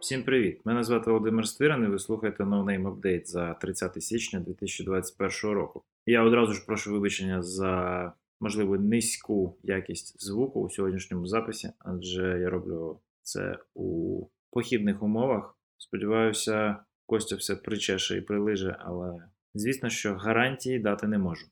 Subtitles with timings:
[0.00, 0.60] Всім привіт!
[0.64, 5.82] Мене звати Володимир Стиран і ви слухаєте No Name Update за 30 січня 2021 року.
[6.06, 12.50] Я одразу ж прошу вибачення за можливо низьку якість звуку у сьогоднішньому записі, адже я
[12.50, 14.20] роблю це у
[14.50, 15.58] похідних умовах.
[15.78, 16.76] Сподіваюся,
[17.06, 21.46] Костя все причеше і прилиже, але звісно, що гарантії дати не можу.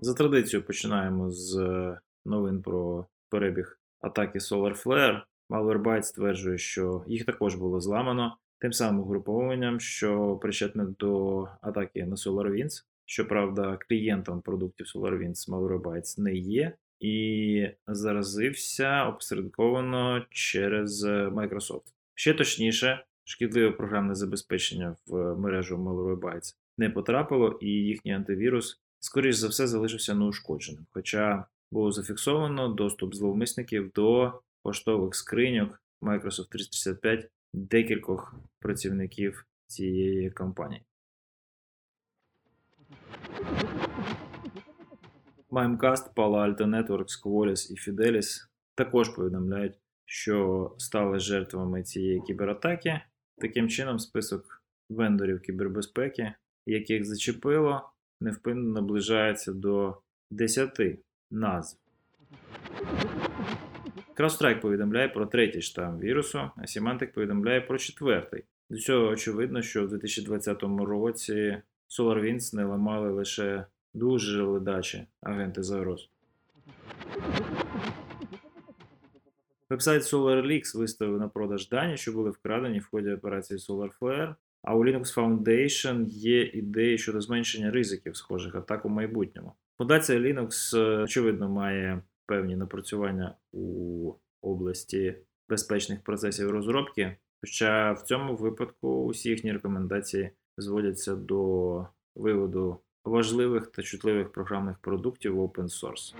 [0.00, 1.56] За традицією починаємо з
[2.24, 5.20] новин про перебіг атаки SolarFlare.
[5.50, 12.16] Malwarebytes стверджує, що їх також було зламано тим самим угруповуванням, що причетне до атаки на
[12.16, 12.84] SolarWinds.
[13.06, 21.92] Щоправда, клієнтом продуктів SolarWinds Malwarebytes не є, і заразився опосередковано через Microsoft.
[22.14, 29.48] Ще точніше, шкідливе програмне забезпечення в мережу Malwarebytes не потрапило, і їхній антивірус, скоріш за
[29.48, 30.86] все, залишився неушкодженим.
[30.90, 40.82] Хоча було зафіксовано доступ зловмисників до поштових скриньок Microsoft 365 декількох працівників цієї компанії.
[45.50, 53.00] Mimecast, Palo Alto Networks, Qualys і Fidelis також повідомляють, що стали жертвами цієї кібератаки.
[53.38, 56.34] Таким чином, список вендорів кібербезпеки,
[56.66, 59.96] яких зачепило, невпинно наближається до
[60.30, 60.80] 10
[61.30, 61.78] назв.
[64.16, 68.44] CrowdStrike повідомляє про третій штам вірусу, а Symantec повідомляє про четвертий.
[68.70, 76.08] До цього очевидно, що в 2020 році SolarWinds не ламали лише дуже ледачі агенти загроз.
[79.70, 84.84] Вебсайт SolarLeaks виставив на продаж дані, що були вкрадені в ході операції SolarFlare, а у
[84.84, 89.52] Linux Foundation є ідеї щодо зменшення ризиків схожих атак у майбутньому.
[89.78, 95.14] Фундація Linux, очевидно, має певні напрацювання у області
[95.48, 101.86] безпечних процесів розробки, хоча в цьому випадку усі їхні рекомендації зводяться до
[102.16, 106.14] виводу важливих та чутливих програмних продуктів в open source.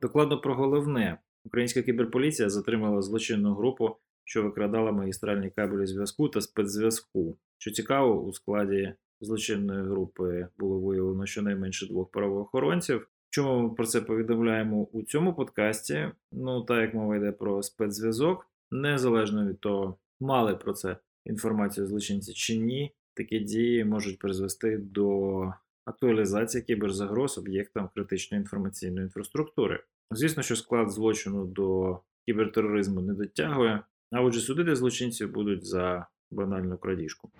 [0.00, 1.18] Докладно про головне.
[1.44, 7.38] Українська кіберполіція затримала злочинну групу, що викрадала магістральні кабелі зв'язку та спецзв'язку.
[7.58, 13.08] Що цікаво, у складі злочинної групи було виявлено щонайменше двох правоохоронців.
[13.30, 16.10] Чому ми про це повідомляємо у цьому подкасті?
[16.32, 22.32] Ну, так як мова йде про спецзв'язок, незалежно від того, мали про це інформацію злочинці
[22.32, 25.52] чи ні, такі дії можуть призвести до
[25.84, 29.82] актуалізації кіберзагроз об'єктам критичної інформаційної інфраструктури.
[30.10, 36.78] Звісно, що склад злочину до кібертероризму не дотягує, а отже, судити злочинців будуть за банальну
[36.78, 37.30] крадіжку.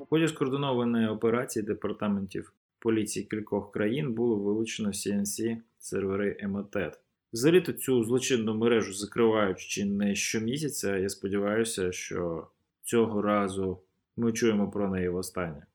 [0.00, 6.92] В ході скоординованої операції департаментів поліції кількох країн було вилучено CNC сервери Emotet.
[7.32, 10.96] Взагалі-то цю злочинну мережу закривають чи не щомісяця.
[10.96, 12.46] Я сподіваюся, що
[12.82, 13.78] цього разу
[14.16, 15.66] ми чуємо про неї востаннє.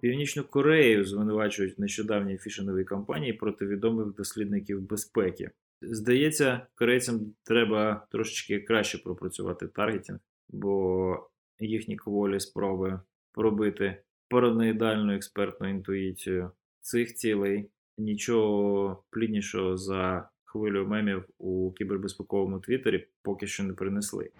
[0.00, 5.50] Північну Корею звинувачують в нещодавній фішинговій кампанії проти відомих дослідників безпеки.
[5.82, 10.18] Здається, корейцям треба трошечки краще пропрацювати таргетінг,
[10.48, 11.30] бо
[11.60, 13.00] їхні кволі спроби
[13.32, 16.50] пробити параноїдальну експертну інтуїцію
[16.80, 24.30] цих цілей нічого пліднішого за хвилю мемів у кібербезпековому твіттері поки що не принесли.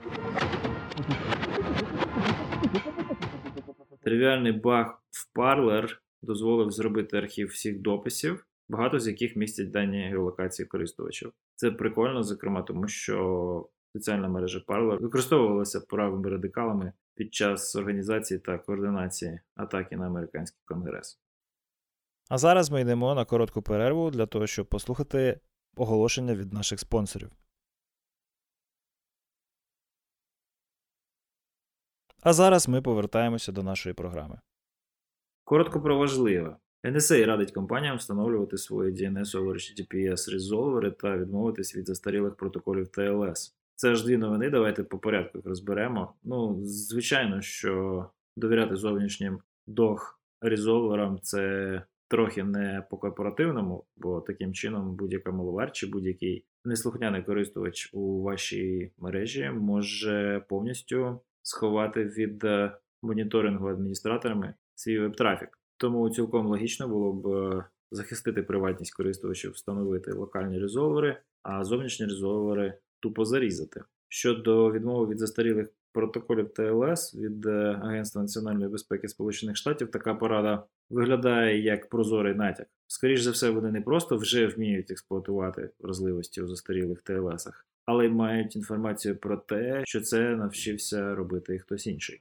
[4.00, 10.66] Тривіальний баг в Parler дозволив зробити архів всіх дописів, багато з яких містять дані геолокації
[10.66, 11.33] користувачів.
[11.56, 18.59] Це прикольно, зокрема, тому що соціальна мережа Parler використовувалася правими радикалами під час організації та
[18.59, 21.21] координації атаки на американський конгрес.
[22.28, 25.41] А зараз ми йдемо на коротку перерву для того, щоб послухати
[25.77, 27.30] оголошення від наших спонсорів.
[32.22, 34.39] А зараз ми повертаємося до нашої програми.
[35.45, 36.57] Коротко про важливе.
[36.84, 43.53] NSA радить компаніям встановлювати свої DNS over HTTPS резолвери та відмовитись від застарілих протоколів TLS.
[43.75, 46.15] Це ж дві новини, давайте по порядку їх розберемо.
[46.22, 48.07] Ну, звичайно, що
[48.37, 55.87] довіряти зовнішнім дох резолверам це трохи не по корпоративному, бо таким чином будь-яка маловар чи
[55.87, 65.59] будь-який неслухняний користувач у вашій мережі може повністю сховати від е, моніторингу адміністраторами свій веб-трафік.
[65.77, 72.75] Тому цілком логічно було б е, захистити приватність користувачів, встановити локальні резолвери а зовнішні резолвери
[73.01, 73.83] тупо зарізати.
[74.09, 80.65] Щодо відмови від застарілих протоколів ТЛС від е, Агентства національної безпеки Сполучених Штатів, така порада
[80.91, 82.66] виглядає як прозорий натяк.
[82.87, 88.09] Скоріше за все, вони не просто вже вміють експлуатувати вразливості у застарілих ТЛСах, але й
[88.09, 92.21] мають інформацію про те, що це навчився робити хтось інший.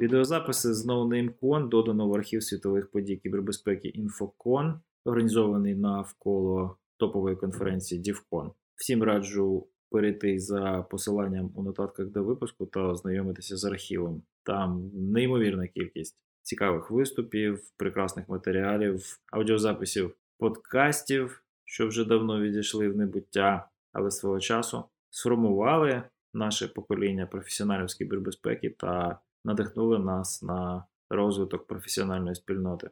[0.00, 4.74] Відеозаписи з NoNameCon додано в архів світових подій кібербезпеки InfoCon,
[5.04, 8.50] організований навколо топової конференції DivCon.
[8.76, 14.22] Всім раджу перейти за посиланням у нотатках до випуску та ознайомитися з архівом.
[14.42, 23.68] Там неймовірна кількість цікавих виступів, прекрасних матеріалів, аудіозаписів, подкастів, що вже давно відійшли в небуття,
[23.92, 26.02] але свого часу сформували
[26.34, 32.90] наше покоління професіоналів з кібербезпеки та надихнули нас на розвиток професіональної спільноти.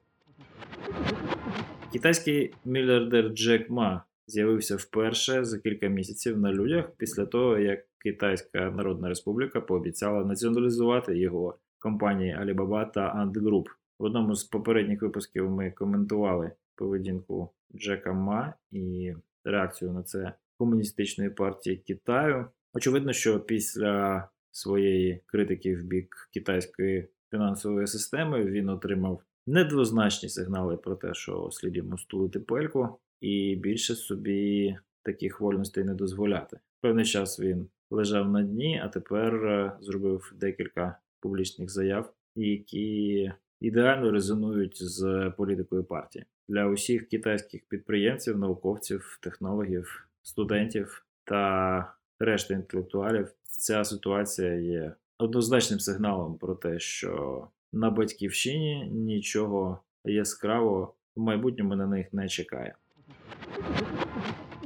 [1.93, 8.71] Китайський мільярдер Джек Ма з'явився вперше за кілька місяців на людях після того, як Китайська
[8.71, 13.65] Народна Республіка пообіцяла націоналізувати його компанії Alibaba та Ant Group.
[13.99, 21.31] В одному з попередніх випусків ми коментували поведінку Джека Ма і реакцію на це комуністичної
[21.31, 22.47] партії Китаю.
[22.75, 30.97] Очевидно, що після своєї критики в бік китайської фінансової системи він отримав недвозначні сигнали про
[30.97, 32.89] те, що слід йому стулити пельку,
[33.21, 36.59] і більше собі таких вольностей не дозволяти.
[36.81, 44.11] Певний час він лежав на дні, а тепер е, зробив декілька публічних заяв, які ідеально
[44.11, 53.29] резонують з політикою партії для усіх китайських підприємців, науковців, технологів, студентів та решти інтелектуалів.
[53.43, 61.87] Ця ситуація є однозначним сигналом про те, що на батьківщині нічого яскравого в майбутньому на
[61.87, 62.75] них не чекає.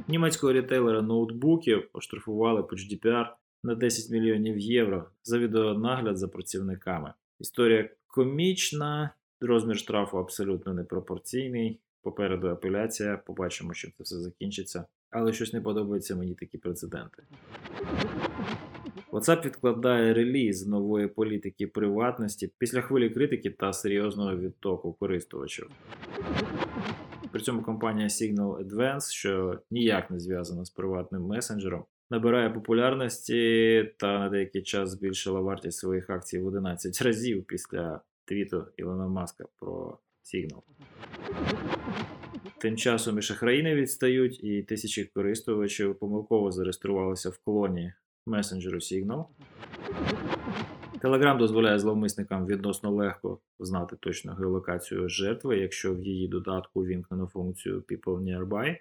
[0.07, 3.25] Німецького рітейлера ноутбуків оштрафували по GDPR
[3.63, 7.13] на 10 мільйонів євро за відеонагляд за працівниками.
[7.39, 9.09] Історія комічна,
[9.45, 11.79] розмір штрафу абсолютно непропорційний.
[12.01, 14.85] Попереду апеляція, побачимо, чим це все закінчиться.
[15.09, 17.23] Але щось не подобається мені такі прецеденти.
[19.11, 25.69] WhatsApp відкладає реліз нової політики приватності після хвилі критики та серйозного відтоку користувачів.
[27.31, 34.19] При цьому компанія Signal Advance, що ніяк не зв'язана з приватним месенджером, набирає популярності та
[34.19, 39.97] на деякий час збільшила вартість своїх акцій в 11 разів після твіту Ілона Маска про
[40.23, 40.61] Signal.
[42.57, 47.93] Тим часом і шахраї не відстають, і тисячі користувачів помилково зареєструвалися в колонії
[48.25, 49.25] месенджеру Signal.
[51.01, 57.83] Telegram дозволяє зловмисникам відносно легко знати точну геолокацію жертви, якщо в її додатку вімкнено функцію
[57.89, 58.77] People Nearby.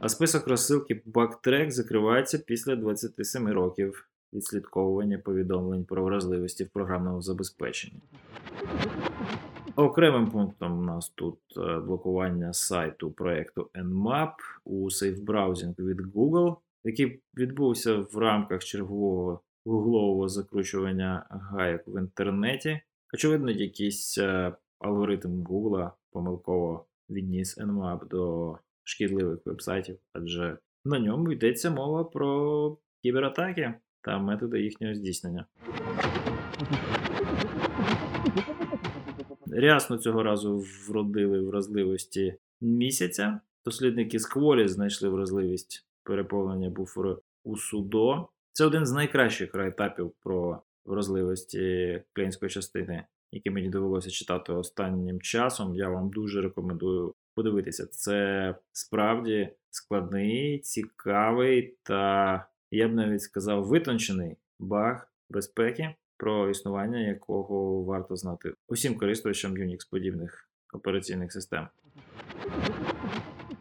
[0.00, 8.02] А список розсилки Backtrack закривається після 27 років відслідковування повідомлень про вразливості в програмному забезпеченні.
[9.76, 14.32] Окремим пунктом у нас тут е, блокування сайту проєкту Nmap
[14.64, 22.80] у сейф-браузінг від Google, який відбувся в рамках чергового гуглового закручування гайок в інтернеті.
[23.14, 28.54] Очевидно, якийсь е, алгоритм Google помилково відніс Nmap до
[28.84, 35.46] шкідливих вебсайтів, адже на ньому йдеться мова про кібератаки та методи їхнього здійснення.
[39.52, 43.40] Рясно цього разу вродили вразливості місяця.
[43.64, 48.28] Дослідники з Кволі знайшли вразливість переповнення буферу у судо.
[48.52, 55.74] Це один з найкращих райтапів про вразливості клієнтської частини, які мені довелося читати останнім часом.
[55.74, 57.86] Я вам дуже рекомендую подивитися.
[57.86, 67.82] Це справді складний, цікавий та, я б навіть сказав, витончений баг безпеки, про існування якого
[67.82, 71.68] варто знати усім користувачам Unix подібних операційних систем.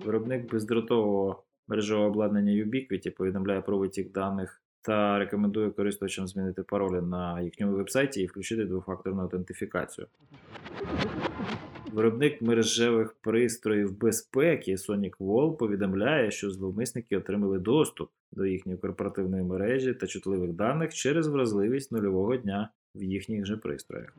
[0.05, 7.41] Виробник бездротового мережевого обладнання Ubiquiti повідомляє про витік даних та рекомендує користувачам змінити паролі на
[7.41, 10.07] їхньому вебсайті і включити двофакторну аутентифікацію.
[11.93, 20.07] Виробник мережевих пристроїв безпеки Sonic повідомляє, що зловмисники отримали доступ до їхньої корпоративної мережі та
[20.07, 24.15] чутливих даних через вразливість нульового дня в їхніх же пристроях.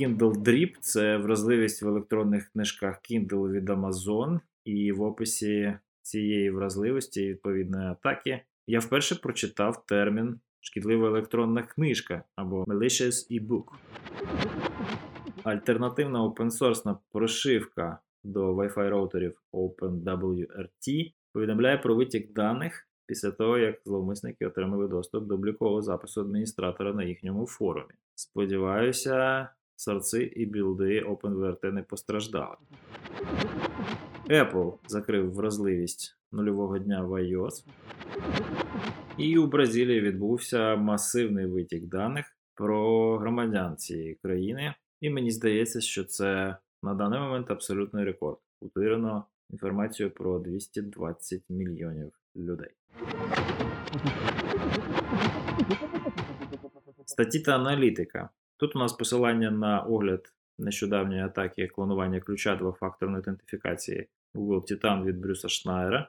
[0.00, 7.28] Kindle Drip– це вразливість в електронних книжках Kindle від Amazon, і в описі цієї вразливості
[7.28, 13.64] відповідної атаки я вперше прочитав термін шкідлива електронна книжка або malicious e-book.
[15.42, 24.46] Альтернативна опенсорсна прошивка до Wi-Fi роутерів OpenWRT повідомляє про витік даних після того, як зловмисники
[24.46, 27.94] отримали доступ до облікового запису адміністратора на їхньому форумі.
[28.14, 32.56] Сподіваюся, сорці і білди OpenWRT не постраждали.
[34.28, 37.64] Apple закрив вразливість нульового дня в iOS.
[39.18, 44.74] І у Бразилії відбувся масивний витік даних про громадян цієї країни.
[45.00, 48.38] І мені здається, що це на даний момент абсолютний рекорд.
[48.60, 52.70] Утирено інформацію про 220 мільйонів людей.
[57.06, 58.28] Статті та аналітика.
[58.56, 65.20] Тут у нас посилання на огляд нещодавньої атаки клонування ключа двофакторної ідентифікації Google Titan від
[65.20, 66.08] Брюса Шнайера.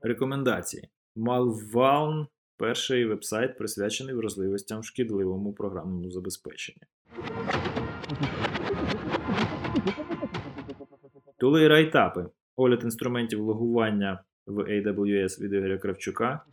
[0.00, 0.88] Рекомендації.
[1.16, 2.26] Malvaln–
[2.56, 6.82] перший вебсайт, присвячений вразливостям шкідливому програмному забезпеченні.
[11.38, 12.26] Тули і райтапи.
[12.56, 16.44] Огляд інструментів логування в AWS від Ігоря Кравчука,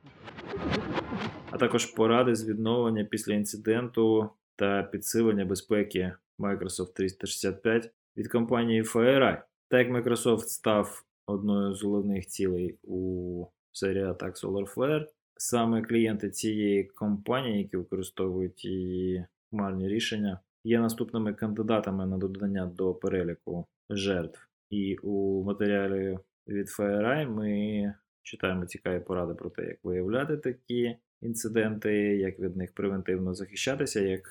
[1.52, 9.42] а також поради з відновлення після інциденту та підсилення безпеки Microsoft 365 від компанії FireEye.
[9.70, 15.06] Так як Microsoft став одною з головних цілей у серії атак SolarFlare,
[15.38, 22.94] саме клієнти цієї компанії, які використовують її хмарні рішення, є наступними кандидатами на додання до
[22.94, 24.48] переліку жертв.
[24.76, 31.94] І у матеріалі від FireEye ми читаємо цікаві поради про те, як виявляти такі інциденти,
[31.98, 34.22] як від них превентивно захищатися, як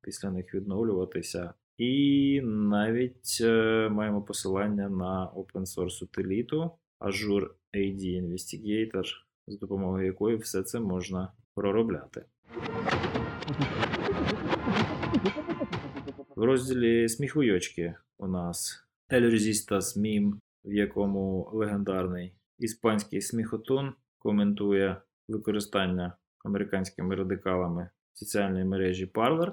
[0.00, 1.54] після них відновлюватися.
[1.78, 9.04] І навіть е, маємо посилання на open source утиліту Azure AD Investigator,
[9.46, 12.24] з допомогою якої все це можна проробляти.
[16.36, 20.32] В розділі сміхуйочки у нас El Resistas Meme,
[20.64, 29.52] в якому легендарний іспанський сміхотун коментує використання американськими радикалами соціальної мережі Parler.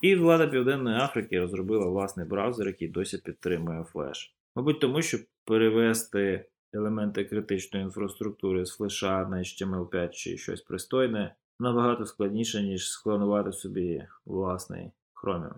[0.00, 4.36] І влада Південної Африки розробила власний браузер, який досі підтримує флеш.
[4.56, 12.06] Мабуть, тому що перевести елементи критичної інфраструктури з флеша на HTML5 чи щось пристойне набагато
[12.06, 14.90] складніше, ніж склонувати собі власний
[15.22, 15.54] Chromium.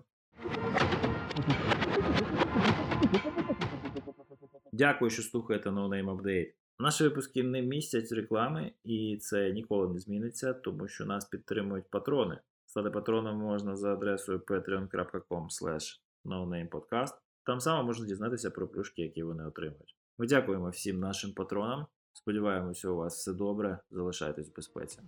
[4.77, 6.53] Дякую, що слухаєте No Name Update.
[6.79, 12.39] Наші випуски не містять реклами, і це ніколи не зміниться, тому що нас підтримують патрони.
[12.65, 15.47] Стати патроном можна за адресою patreon.com
[16.25, 17.13] nonamepodcast.
[17.45, 19.95] Там само можна дізнатися про плюшки, які вони отримують.
[20.17, 21.85] Ми дякуємо всім нашим патронам.
[22.13, 23.79] Сподіваємося, у вас все добре.
[23.91, 24.99] Залишайтесь в безпеці.